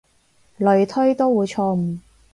[0.57, 1.99] 類推都會錯誤